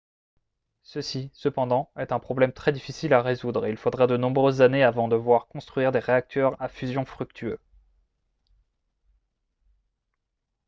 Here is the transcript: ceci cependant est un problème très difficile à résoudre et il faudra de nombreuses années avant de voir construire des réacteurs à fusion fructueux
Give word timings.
ceci 0.81 1.29
cependant 1.31 1.91
est 1.95 2.11
un 2.11 2.17
problème 2.17 2.51
très 2.53 2.71
difficile 2.71 3.13
à 3.13 3.21
résoudre 3.21 3.67
et 3.67 3.69
il 3.69 3.77
faudra 3.77 4.07
de 4.07 4.17
nombreuses 4.17 4.63
années 4.63 4.83
avant 4.83 5.07
de 5.07 5.15
voir 5.15 5.45
construire 5.45 5.91
des 5.91 5.99
réacteurs 5.99 6.59
à 6.59 6.69
fusion 6.69 7.05
fructueux 7.05 7.59